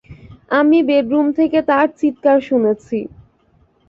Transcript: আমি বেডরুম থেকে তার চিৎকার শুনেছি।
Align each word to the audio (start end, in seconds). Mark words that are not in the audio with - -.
আমি 0.51 0.77
বেডরুম 0.87 1.27
থেকে 1.37 1.59
তার 1.69 1.87
চিৎকার 1.99 2.37
শুনেছি। 2.41 2.99